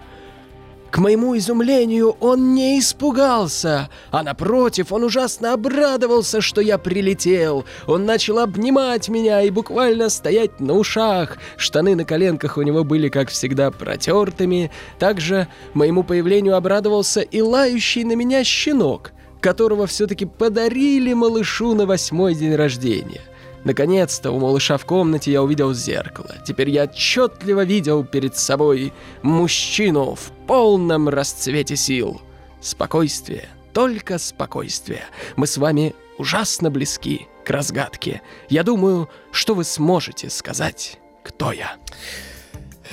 [0.94, 7.66] К моему изумлению, он не испугался, а напротив, он ужасно обрадовался, что я прилетел.
[7.88, 11.40] Он начал обнимать меня и буквально стоять на ушах.
[11.58, 14.70] Штаны на коленках у него были, как всегда, протертыми.
[15.00, 22.36] Также моему появлению обрадовался и лающий на меня щенок, которого все-таки подарили малышу на восьмой
[22.36, 23.22] день рождения.
[23.64, 26.36] Наконец-то у малыша в комнате я увидел зеркало.
[26.46, 32.22] Теперь я отчетливо видел перед собой мужчину в полном расцвете сил.
[32.62, 35.04] Спокойствие, только спокойствие.
[35.36, 38.22] Мы с вами ужасно близки к разгадке.
[38.50, 41.76] Я думаю, что вы сможете сказать, кто я.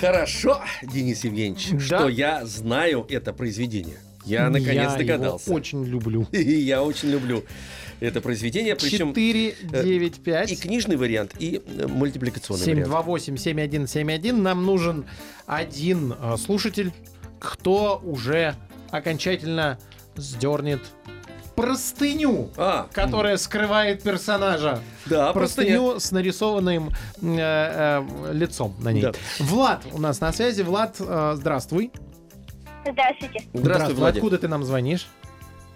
[0.01, 1.81] Хорошо, Денис Евгеньевич, Да.
[1.81, 3.99] что я знаю это произведение.
[4.25, 5.53] Я наконец его догадался.
[5.53, 6.27] очень люблю.
[6.33, 7.45] И я очень люблю
[8.01, 10.53] это произведение, причем 4, 9, 5.
[10.53, 12.89] и книжный вариант, и э, мультипликационный вариант.
[12.89, 14.33] 728-7171.
[14.33, 15.05] Нам нужен
[15.47, 16.93] один э, слушатель,
[17.40, 18.55] кто уже
[18.92, 19.79] окончательно
[20.14, 20.81] сдернет
[21.57, 24.81] простыню, А, которая скрывает персонажа.
[25.07, 29.03] да, простыню с нарисованным э, э, лицом на ней.
[29.03, 29.12] Да.
[29.40, 30.62] Влад у нас на связи.
[30.62, 31.90] Влад, э, здравствуй.
[32.87, 33.42] Здравствуйте.
[33.53, 34.22] Здравствуй, Владик.
[34.22, 35.07] Откуда ты нам звонишь?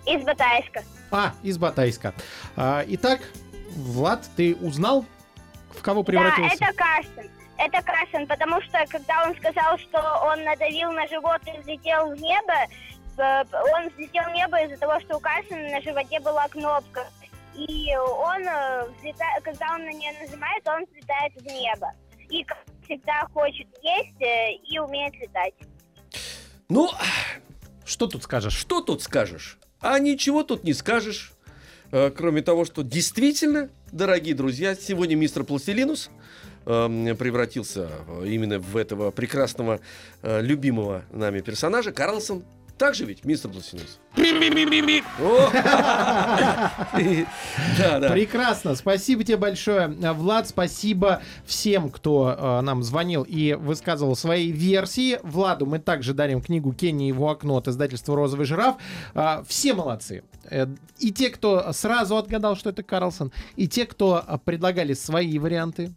[0.07, 0.83] Из Батайска.
[1.11, 2.14] А, из Батайска.
[2.57, 3.20] А, итак,
[3.77, 5.05] Влад, ты узнал,
[5.77, 6.57] в кого превратился?
[6.61, 7.31] Да, это Карсен.
[7.66, 12.20] Это Карсен, потому что когда он сказал, что он надавил на живот и взлетел в
[12.20, 12.53] небо,
[13.16, 17.07] э, он взлетел в небо из-за того, что у Карсена на животе была кнопка.
[17.55, 21.92] И он, э, взлета- когда он на нее нажимает, он взлетает в небо.
[22.29, 22.44] И
[22.85, 25.55] всегда хочет есть э, и умеет летать.
[26.68, 26.90] Ну,
[27.87, 28.55] Что тут скажешь?
[28.57, 29.59] что тут скажешь?
[29.81, 31.33] А ничего тут не скажешь.
[32.16, 36.11] Кроме того, что действительно, дорогие друзья, сегодня мистер Пластилинус
[36.66, 39.81] эм, превратился э, именно в этого прекрасного,
[40.22, 42.44] э, любимого нами персонажа Карлсон.
[42.77, 43.50] Так же ведь, мистер
[48.00, 48.11] да.
[48.11, 55.20] Прекрасно, спасибо тебе большое, Э, Влад, спасибо всем, кто нам звонил и высказывал свои версии.
[55.22, 58.77] Владу мы также дарим книгу Кенни и его окно от издательства «Розовый жираф».
[59.46, 60.24] Все молодцы.
[60.98, 65.94] И те, кто сразу отгадал, что это Карлсон, и те, кто предлагали свои варианты,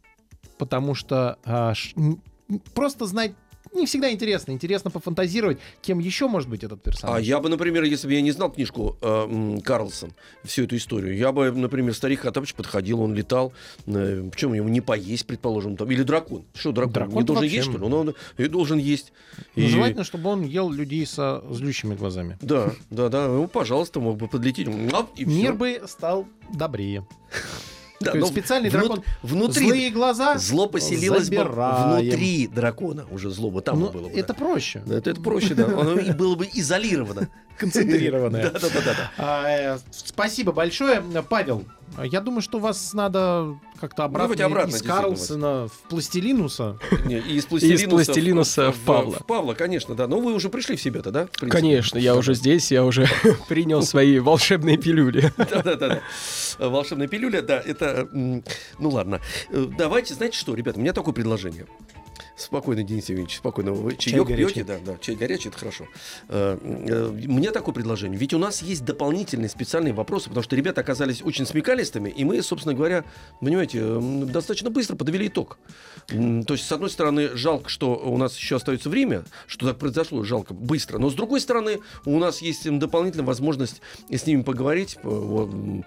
[0.58, 1.96] потому что э, ш-
[2.74, 3.34] просто знать
[3.74, 4.54] не всегда интересно.
[4.54, 7.18] Интересно пофантазировать, кем еще может быть этот персонаж.
[7.18, 10.14] А я бы, например, если бы я не знал книжку э, Карлсон,
[10.46, 13.52] всю эту историю, я бы, например, старик Хаттабыч подходил, он летал,
[13.86, 16.46] э, причем ему не поесть, предположим, там, или дракон.
[16.56, 16.94] Что дракон?
[16.94, 17.84] Дракон не должен вообще- есть, что ли?
[17.86, 19.12] Он, он и должен есть.
[19.58, 22.38] Ну, И- Желательно, чтобы он ел людей со злющими глазами.
[22.42, 23.28] Да, да, да.
[23.28, 24.68] Ну, пожалуйста, мог бы подлететь.
[25.18, 27.06] И Мир бы стал добрее.
[28.00, 29.04] Да, То есть но специальный внут- дракон.
[29.24, 30.38] Внутри Злые глаза.
[30.38, 33.06] зло поселилось бы внутри дракона.
[33.12, 34.20] Уже зло бы там Ну, было бы.
[34.20, 34.84] это проще.
[34.86, 34.98] да.
[34.98, 35.66] это, это проще, да.
[35.66, 37.28] Оно и было бы изолировано.
[37.58, 38.52] Концентрированное.
[38.52, 39.12] Да, да, да, да.
[39.18, 41.64] А, э, Спасибо большое, Павел.
[42.04, 46.78] Я думаю, что вас надо как-то обратно, Давайте обратно, из Карлсона в Пластилинуса.
[47.06, 49.18] Не, и из пластилинуса, пластилинуса в Павла.
[49.20, 50.08] В Павла, конечно, да.
[50.08, 51.28] Но вы уже пришли в себя-то, да?
[51.34, 53.08] Конечно, я уже здесь, я уже
[53.50, 55.32] принял свои волшебные пилюли.
[55.38, 56.02] Да-да-да.
[56.60, 58.08] Волшебная пилюля, да, это...
[58.12, 59.22] Ну ладно.
[59.50, 61.66] Э, Давайте, знаете что, ребята, у меня такое предложение.
[62.38, 63.72] Спокойно, Денис Евгеньевич, спокойно.
[63.74, 64.54] Вы чаек горячий.
[64.54, 64.64] пьете?
[64.64, 65.88] Да, да, чай горячий, это хорошо.
[66.30, 68.18] Э, э, Мне такое предложение.
[68.20, 72.40] Ведь у нас есть дополнительные специальные вопросы, потому что ребята оказались очень смекалистыми, и мы,
[72.44, 73.06] собственно говоря,
[73.42, 75.58] понимаете, м, достаточно быстро подвели итог.
[76.08, 80.24] То есть, с одной стороны, жалко, что у нас еще остается время, что так произошло,
[80.24, 81.00] жалко, быстро.
[81.00, 85.82] Но с другой стороны, у нас есть дополнительная возможность с ними поговорить, э,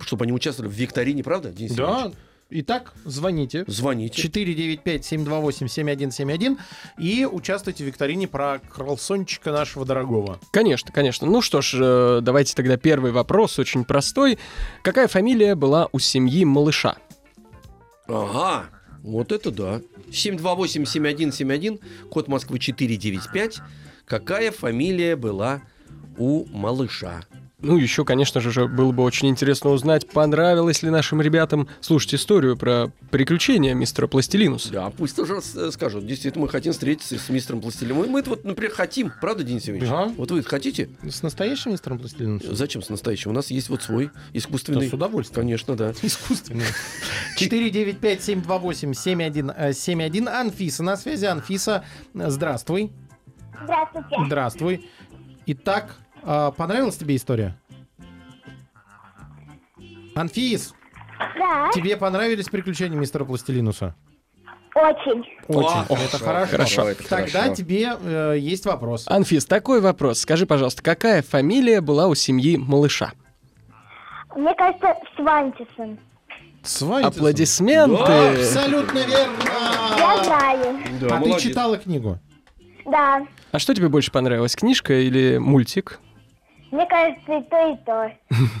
[0.00, 1.84] чтобы они участвовали в викторине, правда, Денис Да.
[1.84, 2.18] Евгеньевич?
[2.50, 3.64] Итак, звоните.
[3.66, 4.22] Звоните.
[4.22, 6.56] 495-728-7171
[6.98, 10.40] и участвуйте в викторине про Карлсончика нашего дорогого.
[10.50, 11.26] Конечно, конечно.
[11.26, 14.38] Ну что ж, э, давайте тогда первый вопрос, очень простой.
[14.82, 16.96] Какая фамилия была у семьи малыша?
[18.06, 18.70] Ага,
[19.02, 19.82] вот это да.
[20.10, 23.60] 728-7171, код Москвы 495.
[24.06, 25.60] Какая фамилия была
[26.16, 27.26] у малыша?
[27.60, 32.56] Ну, еще, конечно же, было бы очень интересно узнать, понравилось ли нашим ребятам слушать историю
[32.56, 34.70] про приключения мистера Пластилинуса.
[34.72, 36.06] Да, пусть тоже с- скажут.
[36.06, 37.98] Действительно, мы хотим встретиться с мистером Пластилином.
[37.98, 39.90] Мы, мы вот, например, хотим, правда, Денис Евгеньевич?
[39.90, 40.04] Да.
[40.16, 40.88] Вот вы хотите?
[41.02, 42.54] С настоящим мистером Пластилинусом?
[42.54, 43.32] Зачем с настоящим?
[43.32, 44.82] У нас есть вот свой искусственный.
[44.82, 45.42] Да, с удовольствием.
[45.42, 45.92] Конечно, да.
[46.02, 46.62] Искусственный.
[47.40, 50.28] 495-728-7171.
[50.28, 51.24] Анфиса на связи.
[51.24, 52.92] Анфиса, здравствуй.
[53.64, 54.16] Здравствуйте.
[54.26, 54.88] Здравствуй.
[55.46, 57.56] Итак, а, понравилась тебе история?
[60.14, 60.74] Анфис,
[61.38, 63.94] Да, тебе понравились приключения мистера Пластилинуса?
[64.74, 65.24] очень.
[65.48, 65.86] Очень.
[65.88, 66.88] О, это хорошо, хорошо.
[66.88, 67.54] это Тогда хорошо.
[67.54, 69.06] тебе э, есть вопрос.
[69.08, 70.20] Анфис, такой вопрос.
[70.20, 73.12] Скажи, пожалуйста, какая фамилия была у семьи малыша?
[74.36, 75.98] Мне кажется, Свантисон.
[76.62, 77.04] Свантисон.
[77.18, 78.04] Аплодисменты!
[78.06, 79.36] Да, Абсолютно верно.
[79.98, 80.78] Я знаю.
[81.00, 81.42] Да, а молодец.
[81.42, 82.18] ты читала книгу?
[82.86, 83.26] Да.
[83.50, 85.98] А что тебе больше понравилось, книжка или мультик?
[86.70, 88.12] Мне кажется, и то, и то.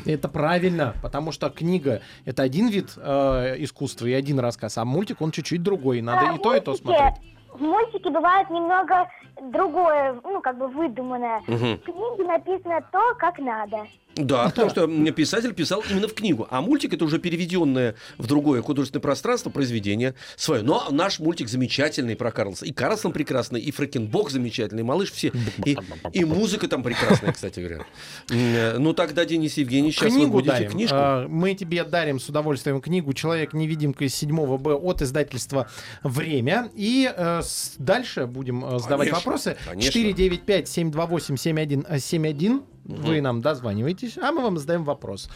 [0.10, 5.20] Это правильно, потому что книга это один вид э, искусства и один рассказ, а мультик
[5.20, 6.00] он чуть-чуть другой.
[6.00, 7.14] Надо А и то, и то смотреть.
[7.52, 9.08] В мультике бывает немного
[9.42, 11.40] другое, ну, как бы выдуманное.
[11.46, 11.76] Мгм.
[11.76, 13.86] В книге написано то, как надо.
[14.16, 16.48] Да, потому что писатель писал именно в книгу.
[16.50, 20.62] А мультик это уже переведенное в другое художественное пространство произведение свое.
[20.62, 22.66] Но наш мультик замечательный про Карлса.
[22.66, 25.30] И Карлсон прекрасный, и Фрэкенбок замечательный, и малыш все.
[25.64, 25.78] И,
[26.12, 27.84] и музыка там прекрасная, кстати говоря.
[28.30, 30.70] Э, Ну тогда, Денис Евгеньевич, сейчас вы Книгу будете дарим.
[30.72, 30.96] книжку.
[30.98, 35.68] А, Мы тебе дарим с удовольствием книгу «Человек-невидимка» из 7 Б от издательства
[36.02, 36.70] «Время».
[36.74, 39.56] И э, с- дальше будем э, задавать Конечно, вопросы.
[39.66, 39.98] конечно.
[39.98, 42.62] 495-728-7171.
[42.84, 45.28] Вы нам дозваниваетесь, а мы вам задаем вопрос.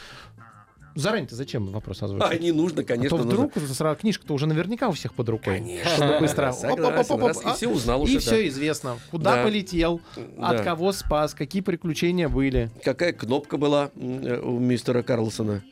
[0.95, 2.41] Заранее-то зачем вопрос А, озвучивать?
[2.43, 3.17] не нужно, А конечно.
[3.17, 3.47] то нужно.
[3.47, 5.55] вдруг сразу книжка-то уже наверняка у всех под рукой.
[5.59, 5.91] Конечно.
[5.91, 6.53] Чтобы быстро.
[6.53, 8.21] Согласен, раз, и а, все узнал И уже, да.
[8.21, 8.99] все известно.
[9.11, 9.43] Куда Да.
[9.45, 10.03] полетел,
[10.39, 10.65] от Да.
[10.65, 12.71] кого спас, какие приключения были.
[12.85, 15.63] Какая кнопка была э, у мистера Карлсона?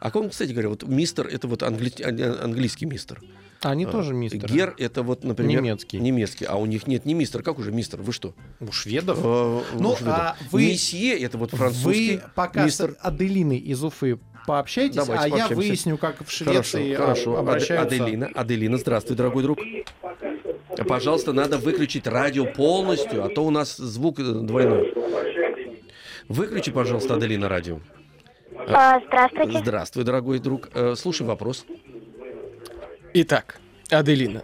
[0.00, 3.20] А он, кстати говоря, вот мистер это вот англи- ан- английский мистер.
[3.62, 4.48] А Они А, тоже мистер.
[4.50, 5.98] Гер это вот, например, Немецкий.
[5.98, 6.46] Немецкий.
[6.46, 7.42] А у них нет не мистер.
[7.42, 8.00] Как уже мистер?
[8.00, 8.34] Вы что?
[8.58, 9.18] У шведов.
[9.22, 10.14] Э, Ну, у шведов.
[10.16, 12.92] а вы- Месье это вот французский Вы пока мистер.
[12.92, 15.54] с Аделиной из Уфы пообщайтесь, Давайте а я пообщаемся.
[15.56, 17.32] выясню, как в Хорошо, Швеции а, хорошо.
[17.34, 17.96] Ад- обращаются.
[18.02, 19.58] Аделина, Аделина, здравствуй, дорогой друг.
[20.88, 24.94] Пожалуйста, надо выключить радио полностью, а то у нас звук э, двойной.
[26.28, 27.80] Выключи, пожалуйста, Аделина, радио.
[28.68, 29.58] А, здравствуйте.
[29.58, 30.68] Здравствуй, дорогой друг.
[30.74, 31.66] Э, Слушай вопрос.
[33.14, 33.58] Итак,
[33.90, 34.42] Аделина,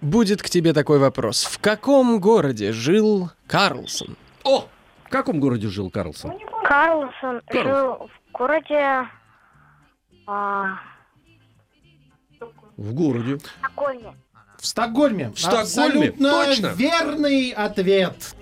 [0.00, 1.44] будет к тебе такой вопрос.
[1.44, 4.16] В каком городе жил Карлсон?
[4.44, 4.68] О!
[5.04, 6.32] В каком городе жил Карлсон?
[6.64, 7.74] Карлсон Карлсон.
[7.74, 9.08] жил в городе...
[10.26, 10.78] А,
[12.76, 13.38] В городе.
[13.38, 14.14] Стокгольме.
[14.58, 15.30] В Стокгольме.
[15.32, 16.66] В Стокгольме, Абсолютно точно.
[16.76, 18.34] верный ответ.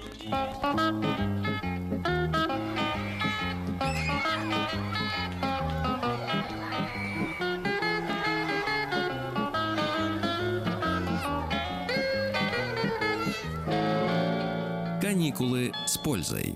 [15.25, 16.55] Каникулы с пользой.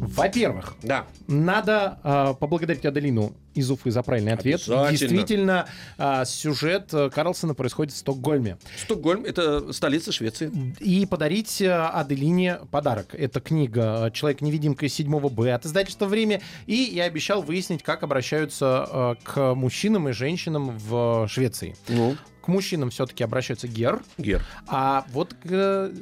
[0.00, 1.04] Во-первых, Да.
[1.28, 4.62] надо а, поблагодарить Аделину из Уфы за правильный ответ.
[4.66, 5.66] Действительно,
[5.98, 8.56] а, сюжет э, Карлсона происходит в Стокгольме.
[8.82, 10.50] Стокгольм это столица Швеции.
[10.80, 13.14] И подарить э, Аделине подарок.
[13.14, 16.40] Это книга «Человек-невидимка» из 7 Б от издательства «Время».
[16.66, 21.76] И я обещал выяснить, как обращаются э, к мужчинам и женщинам в Швеции.
[21.88, 24.42] Ну, К мужчинам все-таки обращаются гер, Гер.
[24.66, 25.92] а вот к э,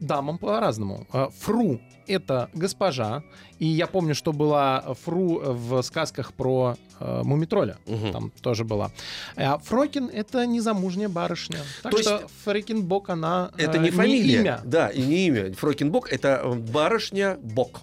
[0.00, 1.06] дамам по-разному.
[1.12, 3.22] Э, Фру— это госпожа.
[3.58, 7.76] И я помню, что была фру в сказках про э, Мумитроля.
[7.86, 8.12] Мгм.
[8.12, 8.90] Там тоже была.
[9.36, 11.58] А Фрокин— это незамужняя барышня.
[11.82, 14.40] Так То что есть- Фрекенбок, она э, Это не фамилия.
[14.40, 14.60] имя.
[14.64, 15.52] Да, и не имя.
[15.52, 17.80] Фрокенбок это э, барышня Бок.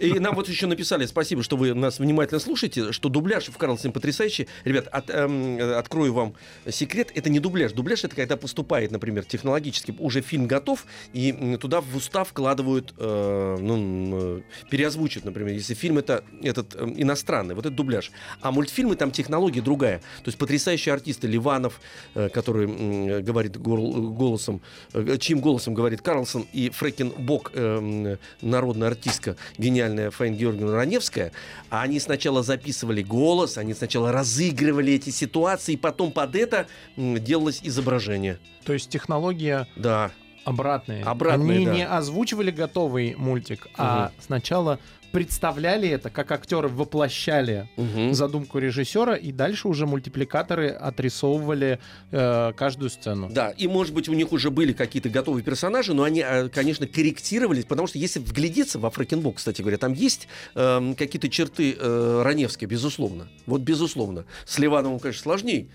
[0.00, 3.92] И нам вот еще написали, спасибо, что вы нас внимательно слушаете, что дубляж в Карлсоне
[3.92, 4.48] потрясающий.
[4.64, 6.34] Ребят, от- эм, э, открою вам
[6.68, 7.72] секрет, это не дубляж.
[7.72, 13.56] Дубляж это когда поступает, например, технологически, уже фильм готов, и туда в устав вкладывают, э,
[13.60, 18.10] ну, э, переозвучивают, например, если фильм это этот э, иностранный, вот это дубляж.
[18.40, 19.98] А мультфильмы там технология другая.
[19.98, 21.80] То есть потрясающие артисты, Ливанов,
[22.14, 24.60] э, который м, говорит гол- голосом,
[24.92, 30.74] э, чьим голосом говорит Карлсон, и Фрекен Бок, э, м, народная артистка, гениальная Фаин Георгиевна
[30.76, 31.32] Раневская,
[31.68, 38.38] они сначала записывали голос, они сначала разыгрывали эти ситуации, и потом под это делалось изображение.
[38.64, 40.10] То есть технология Да.
[40.44, 41.04] Обратные.
[41.04, 41.74] Обратные, Они да.
[41.74, 44.78] не озвучивали готовый мультик, а сначала
[45.12, 48.14] представляли это, как актеры воплощали Мгм.
[48.14, 51.80] задумку режиссера, и дальше уже мультипликаторы отрисовывали
[52.12, 53.28] э, каждую сцену.
[53.28, 56.86] Да, и, может быть, у них уже были какие-то готовые персонажи, но они, э, конечно,
[56.86, 62.22] корректировались, потому что если вглядеться во Фрэкенбок, кстати говоря, там есть эм, какие-то черты э,
[62.24, 63.26] Раневские, безусловно.
[63.46, 64.26] Вот безусловно.
[64.44, 65.66] С Ливановым, конечно, сложнее.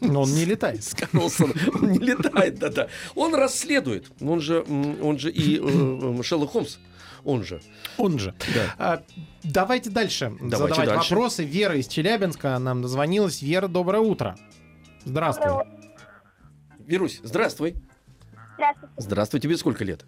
[0.00, 0.82] Но он не летает.
[0.84, 1.56] С Карлсоном.
[1.74, 2.88] Он не летает, да-да.
[3.14, 4.10] Он расследует.
[4.20, 6.78] Он же, он же и э, э, Шерлок Холмс.
[7.24, 7.60] Он же.
[7.98, 8.34] Он же.
[8.54, 8.74] Да.
[8.78, 9.02] А,
[9.42, 11.14] давайте дальше Давайте задавать дальше.
[11.14, 11.44] вопросы.
[11.44, 13.42] Вера из Челябинска нам дозвонилась.
[13.42, 14.36] Вера, доброе утро.
[15.04, 15.50] Здравствуй.
[16.78, 17.76] Верусь, здравствуй.
[18.54, 18.94] Здравствуйте.
[18.96, 20.04] Здравствуй, тебе сколько лет?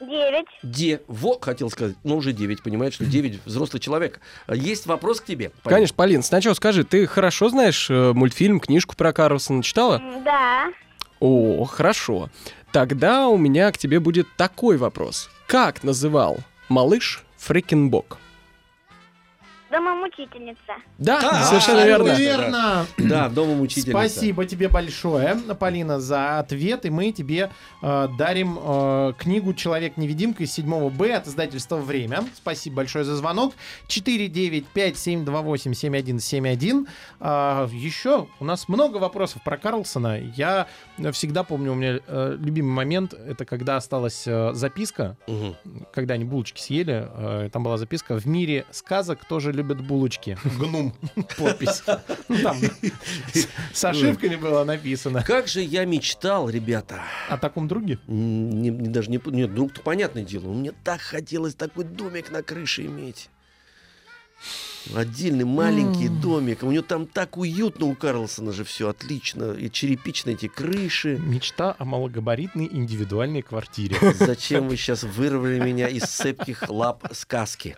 [0.00, 0.46] Девять.
[0.62, 1.02] Де.
[1.06, 1.96] Во, хотел сказать.
[2.02, 4.20] Ну, уже 9, понимаешь, что 9 взрослый человек.
[4.48, 5.50] Есть вопрос к тебе?
[5.62, 5.76] Полин?
[5.76, 10.02] Конечно, Полин, сначала скажи, ты хорошо знаешь э, мультфильм, книжку про Карлсона читала?
[10.24, 10.72] Да.
[11.20, 12.30] О, хорошо.
[12.72, 15.30] Тогда у меня к тебе будет такой вопрос.
[15.46, 18.18] Как называл малыш Фрикенбок?
[19.74, 20.74] Домомучительница.
[20.98, 22.46] Да, А, совершенно абсолютно верно.
[22.46, 22.86] Верно.
[22.96, 23.90] Да, дома учительница.
[23.90, 26.86] Спасибо тебе большое, Полина, за ответ.
[26.86, 27.50] И мы тебе
[27.82, 32.22] э, дарим э, книгу «Человек-невидимка» из 7 Б от издательства «Время».
[32.36, 33.54] Спасибо большое за звонок.
[33.88, 36.86] 495-728-7171.
[37.18, 40.20] А, еще у нас много вопросов про Карлсона.
[40.36, 40.68] Я
[41.12, 45.56] всегда помню, у меня э, любимый момент, это когда осталась э, записка, Мгм.
[45.92, 50.36] когда они булочки съели, э, там была записка «В мире сказок тоже любят булочки».
[50.58, 50.94] Гнум.
[51.38, 51.82] Подпись.
[52.28, 52.56] Ну, Там
[53.32, 55.22] с- с ошибками было написано.
[55.22, 57.02] Как же я мечтал, ребята.
[57.28, 57.98] О таком друге?
[58.06, 59.20] Не- не- даже не...
[59.26, 60.52] Нет, друг-то понятное дело.
[60.52, 63.30] Мне так хотелось такой домик на крыше иметь.
[64.94, 66.62] Отдельный маленький домик.
[66.62, 69.52] У него там так уютно у Карлсона же все отлично.
[69.52, 71.16] И черепичные эти крыши.
[71.16, 73.96] Мечта о малогабаритной индивидуальной квартире.
[74.18, 77.74] Зачем вы сейчас вырвали меня из цепких лап сказки?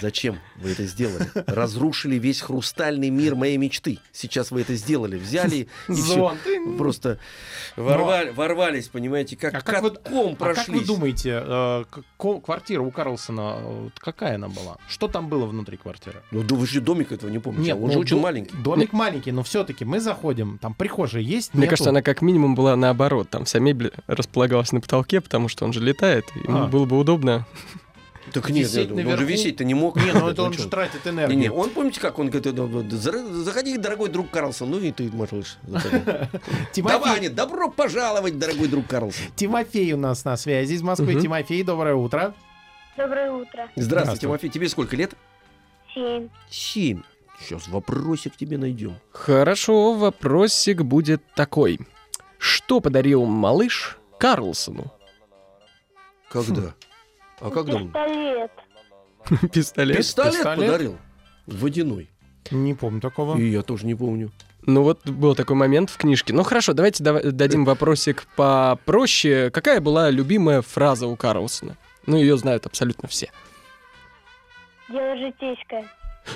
[0.00, 1.28] Зачем вы это сделали?
[1.46, 3.98] Разрушили весь хрустальный мир моей мечты.
[4.12, 5.16] Сейчас вы это сделали.
[5.18, 6.36] Взяли и все.
[6.78, 7.18] Просто
[7.76, 11.84] ворвали- ворвались, понимаете, как А как вы- катком А как вы думаете, э,
[12.16, 14.78] квартира у Карлсона, э, какая она была?
[14.88, 16.22] Что там было внутри квартиры?
[16.30, 17.72] Ну, вы же домик этого не помните.
[17.72, 18.56] а он же ну, очень до- маленький.
[18.56, 21.70] Домик маленький, но все-таки мы заходим, там прихожая есть, Мне нету?
[21.70, 23.28] кажется, она как минимум была наоборот.
[23.30, 26.26] Там вся мебель располагалась на потолке, потому что он же летает.
[26.44, 26.66] Ему А.
[26.68, 27.46] было бы удобно.
[28.32, 29.96] Так нет, висеть нет, он же висеть-то не мог.
[29.96, 31.38] Не, ну это он же тратит Не, энергию.
[31.38, 34.90] не, он, помните, как он говорит, «Да, да, зара- заходи, дорогой друг Карлсон, ну и
[34.90, 36.02] ты, малыш, заходи.
[36.82, 39.26] Давай, добро пожаловать, дорогой друг Карлсон.
[39.36, 41.14] Тимофей у нас на связи из Москвы.
[41.20, 42.34] Тимофей, доброе утро.
[42.96, 43.68] Доброе утро.
[43.76, 44.18] Здравствуй.
[44.18, 45.14] Тимофей, тебе сколько лет?
[45.96, 46.28] Семь.
[46.50, 47.02] Семь.
[47.40, 48.96] Сейчас вопросик тебе найдем.
[49.12, 51.80] Хорошо, вопросик будет такой.
[52.38, 54.92] Что подарил малыш Карлсону?
[56.30, 56.74] Когда?
[57.40, 57.88] А когда он?
[57.94, 58.50] Пистолет.
[59.52, 59.96] Пистолет.
[59.96, 60.98] Пистолет подарил.
[61.46, 62.10] Водяной.
[62.50, 63.38] Не помню такого.
[63.38, 64.30] И я тоже не помню.
[64.62, 66.34] Ну вот был такой момент в книжке.
[66.34, 69.50] Ну хорошо, давайте дава- дадим вопросик попроще.
[69.50, 71.78] Какая была любимая фраза у Карлсона?
[72.04, 73.30] Ну, ее знают абсолютно все.
[74.88, 75.84] Дело житейское.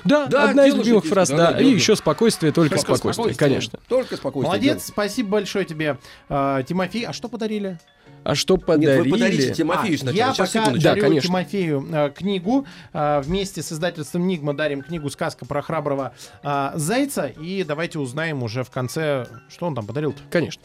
[0.05, 1.53] Да, Да, одна из дело любимых фраз, да, да.
[1.53, 1.75] да, И дело.
[1.75, 3.49] еще спокойствие, только, Только спокойствие, спокойствие.
[3.49, 3.79] конечно.
[3.89, 4.47] Только спокойствие.
[4.49, 5.99] Молодец, спасибо большое тебе,
[6.29, 7.05] э, Тимофей.
[7.07, 7.79] А что подарили?
[8.23, 8.99] А что Нет, подарили?
[8.99, 10.17] вы подарите Тимофею А, сначала.
[10.17, 10.85] Я Сейчас, пока секундочку.
[10.85, 11.27] Да, дарю конечно.
[11.29, 12.67] Тимофею э, книгу.
[12.93, 17.27] Э, вместе с издательством «Нигма» дарим книгу «Сказка про храброго э, зайца».
[17.27, 20.21] И давайте узнаем уже в конце, что он там подарил-то.
[20.31, 20.63] Конечно.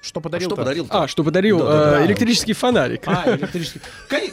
[0.00, 0.86] Что А подарил Что подарил?
[0.90, 2.06] А, что подарил Да, да, э, да.
[2.06, 3.02] электрический фонарик.
[3.06, 3.80] А, электрический.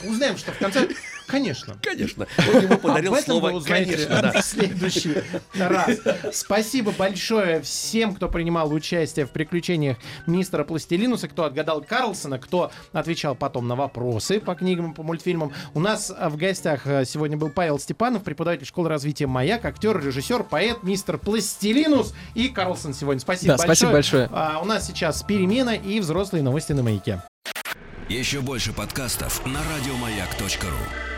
[0.07, 0.87] Узнаем, что в конце...
[1.27, 1.75] Конечно.
[1.81, 2.27] Конечно.
[2.37, 4.21] Он ему подарил слово вы узнаете «конечно».
[4.21, 4.41] да.
[4.41, 5.15] в следующий
[5.57, 5.99] раз.
[6.31, 9.97] Спасибо большое всем, кто принимал участие в приключениях
[10.27, 15.53] мистера Пластилинуса, кто отгадал Карлсона, кто отвечал потом на вопросы по книгам и по мультфильмам.
[15.73, 19.99] У нас а, в гостях а, сегодня был Павел Степанов, преподаватель школы развития «Маяк», актер,
[20.03, 23.19] режиссер, поэт, мистер Пластилинус и Карлсон сегодня.
[23.19, 23.75] Спасибо Да, большое.
[23.75, 24.29] спасибо большое.
[24.31, 27.21] А, у нас сейчас перемена и взрослые новости на «Маяке».
[28.09, 31.12] Еще больше подкастов на радиомаяк.ру.